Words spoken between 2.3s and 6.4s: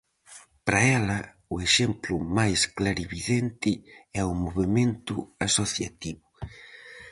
máis clarividente é o movemento asociativo.